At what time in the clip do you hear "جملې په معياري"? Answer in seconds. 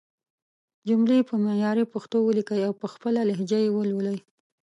0.87-1.85